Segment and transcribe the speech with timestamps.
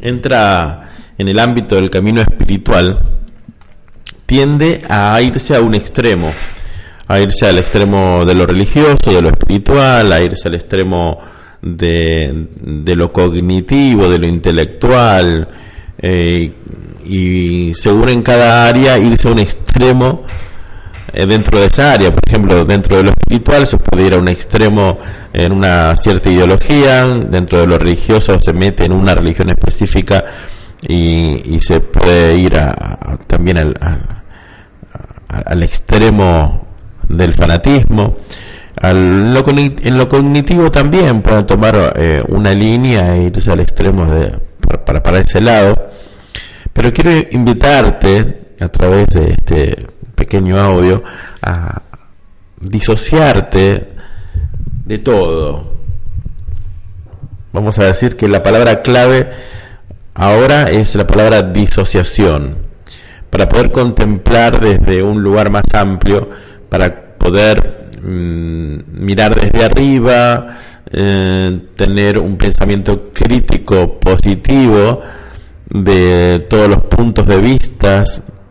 [0.00, 2.98] entra en el ámbito del camino espiritual,
[4.26, 6.30] tiende a irse a un extremo,
[7.06, 11.18] a irse al extremo de lo religioso, de lo espiritual, a irse al extremo
[11.62, 12.46] de,
[12.94, 15.48] lo cognitivo, de lo intelectual,
[15.98, 16.52] eh,
[17.04, 20.24] y según en cada área irse a un extremo
[21.12, 22.12] eh, dentro de esa área.
[22.12, 24.98] Por ejemplo, dentro de lo espiritual se puede ir a un extremo
[25.32, 30.24] en una cierta ideología, dentro de lo religioso se mete en una religión específica
[30.82, 33.74] y, se puede ir a, también al,
[35.28, 36.66] al, extremo
[37.08, 38.14] del fanatismo.
[38.82, 44.38] en lo cognitivo también pueden tomar eh, una línea e irse al extremo de,
[44.84, 45.74] para, para ese lado.
[46.72, 51.02] Pero quiero invitarte a través de este pequeño audio
[51.40, 51.80] a
[52.60, 53.88] disociarte
[54.84, 55.74] de todo.
[57.52, 59.30] Vamos a decir que la palabra clave
[60.14, 62.58] ahora es la palabra disociación,
[63.30, 66.28] para poder contemplar desde un lugar más amplio,
[66.68, 70.58] para poder mm, mirar desde arriba,
[70.90, 75.00] eh, tener un pensamiento crítico positivo
[75.70, 78.02] de todos los puntos de vista,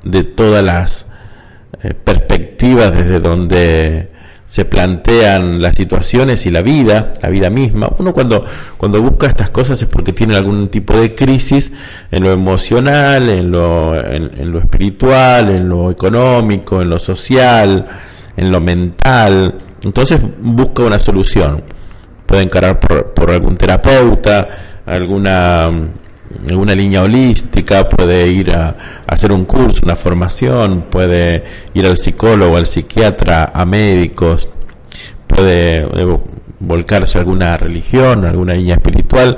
[0.04, 1.07] de todas las
[1.84, 4.10] eh, perspectivas desde donde
[4.48, 7.90] se plantean las situaciones y la vida, la vida misma.
[7.98, 8.46] Uno cuando,
[8.78, 11.72] cuando busca estas cosas es porque tiene algún tipo de crisis
[12.10, 17.86] en lo emocional, en lo, en, lo espiritual, en lo económico, en lo social,
[18.38, 19.54] en lo mental.
[19.84, 21.64] Entonces busca una solución.
[22.26, 24.48] Puede encarar por, por algún terapeuta,
[24.86, 25.70] alguna
[26.54, 32.58] una línea holística, puede ir a, hacer un curso, una formación, puede ir al psicólogo,
[32.58, 34.50] al psiquiatra, a médicos,
[35.26, 36.20] puede eh,
[36.60, 39.38] volcarse a alguna religión, alguna línea espiritual.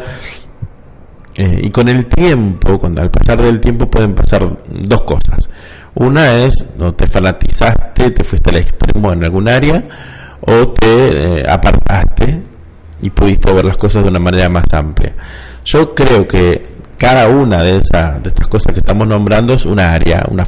[1.36, 5.50] Eh, y con el tiempo, cuando al pasar del tiempo pueden pasar dos cosas.
[5.96, 9.84] Una es, no te fanatizaste, te fuiste al extremo en algún área,
[10.42, 12.42] o te eh, apartaste
[13.02, 15.14] y pudiste ver las cosas de una manera más amplia.
[15.66, 16.69] Yo creo que
[17.00, 20.46] cada una de, esas, de estas cosas que estamos nombrando es una área, una,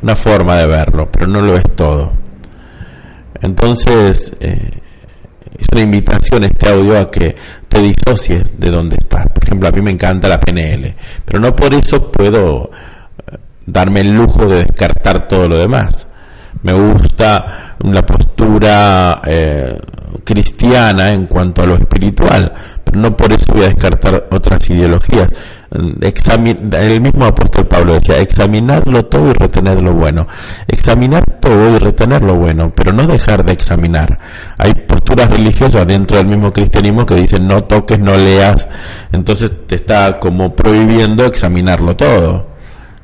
[0.00, 2.12] una forma de verlo, pero no lo es todo.
[3.42, 4.70] Entonces, eh,
[5.58, 7.34] es una invitación este audio a que
[7.68, 9.26] te disocies de donde estás.
[9.34, 10.94] Por ejemplo, a mí me encanta la PNL,
[11.24, 12.70] pero no por eso puedo
[13.26, 16.06] eh, darme el lujo de descartar todo lo demás.
[16.62, 19.76] Me gusta la postura eh,
[20.24, 22.52] cristiana en cuanto a lo espiritual,
[22.92, 25.28] no por eso voy a descartar otras ideologías.
[25.70, 30.26] el mismo apóstol Pablo decía, examinarlo todo y retener lo bueno.
[30.68, 34.18] Examinar todo y retener lo bueno, pero no dejar de examinar.
[34.58, 38.68] Hay posturas religiosas dentro del mismo cristianismo que dicen no toques, no leas,
[39.12, 42.52] entonces te está como prohibiendo examinarlo todo.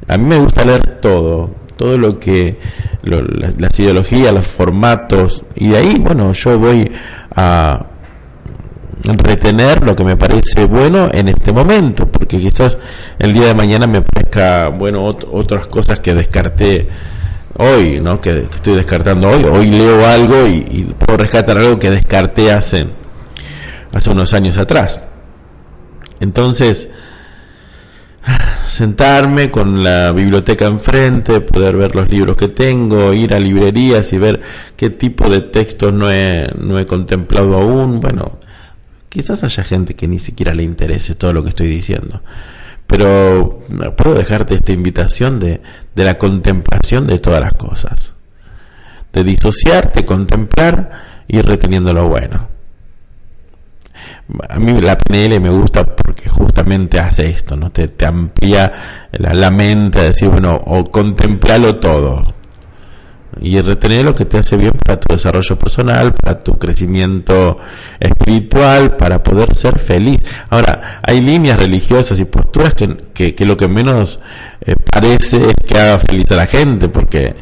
[0.07, 2.59] A mí me gusta leer todo, todo lo que
[3.03, 6.91] las ideologías, los formatos, y de ahí, bueno, yo voy
[7.35, 7.87] a
[9.17, 12.77] retener lo que me parece bueno en este momento, porque quizás
[13.19, 16.89] el día de mañana me parezca bueno otras cosas que descarté
[17.57, 18.21] hoy, ¿no?
[18.21, 19.45] Que, estoy descartando hoy.
[19.45, 22.87] Hoy leo algo y, y, puedo rescatar algo que descarté hace,
[23.93, 25.01] hace unos años atrás.
[26.21, 26.89] Entonces,
[28.67, 34.19] sentarme con la biblioteca enfrente, poder ver los libros que tengo, ir a librerías y
[34.19, 34.41] ver
[34.77, 38.01] qué tipo de textos no he, no he contemplado aún.
[38.01, 38.39] Bueno,
[39.09, 42.23] quizás haya gente que ni siquiera le interese todo lo que estoy diciendo.
[42.87, 43.61] Pero
[43.97, 45.61] puedo dejarte esta invitación de,
[45.95, 48.15] de la contemplación de todas las cosas.
[49.13, 52.59] De disociarte, contemplar y reteniendo lo bueno
[54.49, 57.71] a mí la PNL me gusta porque justamente hace esto, ¿no?
[57.71, 58.71] Te, te amplía
[59.13, 62.35] la, mente a decir, bueno, o contemplarlo todo.
[63.41, 67.59] Y retener lo que te hace bien para tu desarrollo personal, para tu crecimiento
[68.01, 70.19] espiritual, para poder ser feliz.
[70.51, 72.97] Ahora, hay líneas religiosas y posturas que,
[73.35, 74.21] que, lo que menos
[74.61, 77.35] eh, parece es que haga feliz a la gente, porque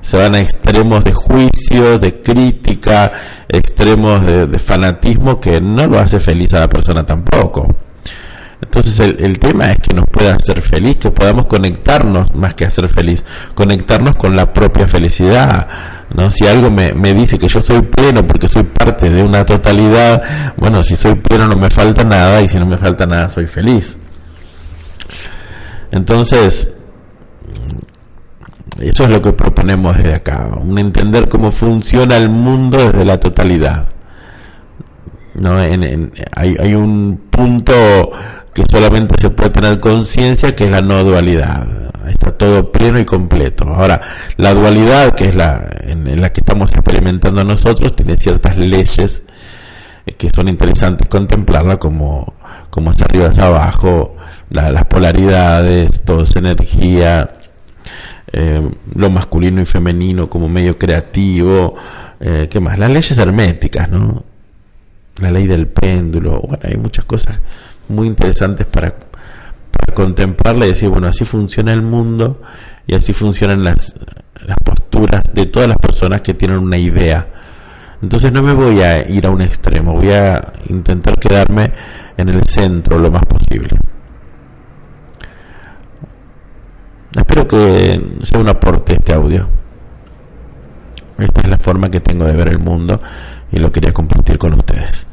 [0.00, 3.12] se van a extremos de juicio, de crítica,
[3.48, 7.68] extremos de, fanatismo que no lo hace feliz a la persona tampoco.
[8.62, 12.88] Entonces el, tema es que nos pueda hacer feliz, que podamos conectarnos más que hacer
[12.88, 13.24] feliz,
[13.54, 15.66] conectarnos con la propia felicidad.
[16.14, 16.28] ¿no?
[16.30, 20.54] Si algo me, me dice que yo soy pleno porque soy parte de una totalidad,
[20.56, 23.46] bueno, si soy pleno no me falta nada y si no me falta nada soy
[23.46, 23.96] feliz.
[25.90, 26.68] Entonces,
[28.78, 33.18] eso es lo que proponemos desde acá, un entender cómo funciona el mundo desde la
[33.18, 33.88] totalidad.
[35.34, 35.56] ¿no?
[35.56, 37.72] hay, hay un punto
[38.54, 41.66] que solamente se puede tener conciencia, que es la no dualidad.
[42.08, 43.64] Está todo pleno y completo.
[43.64, 44.00] Ahora,
[44.36, 49.22] la dualidad, que es la en, la que estamos experimentando nosotros, tiene ciertas leyes
[50.06, 52.34] eh, que son interesantes contemplarla como,
[52.70, 54.16] como es arriba es abajo,
[54.50, 57.30] las polaridades, todo es energía,
[58.32, 61.74] eh, lo masculino y femenino como medio creativo,
[62.18, 62.78] eh, ¿qué más?
[62.78, 64.24] Las leyes herméticas, ¿no?
[65.20, 67.40] La ley del péndulo, bueno, hay muchas cosas
[67.88, 68.94] muy interesantes para,
[69.94, 72.40] contemplarla y decir, bueno, así funciona el mundo
[72.86, 73.94] y así funcionan las,
[74.46, 77.26] las posturas de todas las personas que tienen una idea.
[78.02, 81.70] Entonces no me voy a ir a un extremo, voy a intentar quedarme
[82.16, 83.78] en el centro lo más posible.
[87.16, 89.48] Espero que sea un aporte este audio.
[91.18, 93.00] Esta es la forma que tengo de ver el mundo
[93.52, 95.06] y lo quería compartir con ustedes.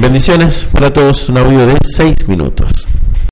[0.00, 2.72] Bendiciones para todos, un audio de 6 minutos.